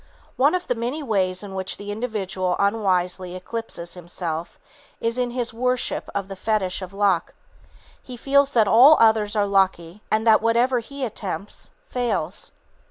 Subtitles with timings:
[0.35, 4.59] One of the many ways in which the individual unwisely eclipses himself,
[4.99, 7.35] is in his worship of the fetich of luck.
[8.01, 12.51] He feels that all others are lucky, and that whatever he attempts, fails.